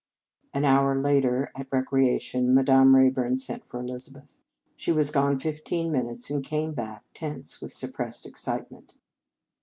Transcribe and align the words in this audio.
An 0.51 0.65
hour 0.65 0.99
later, 0.99 1.51
at 1.55 1.71
recreation, 1.71 2.55
Madame 2.55 2.95
Rayburn 2.95 3.37
sent 3.37 3.67
for 3.67 3.79
Elizabeth. 3.79 4.39
She 4.75 4.91
was 4.91 5.11
gone 5.11 5.37
fifteen 5.37 5.91
minutes, 5.91 6.31
and 6.31 6.43
came 6.43 6.73
back, 6.73 7.05
tense 7.13 7.61
with 7.61 7.71
suppressed 7.71 8.25
excitement. 8.25 8.95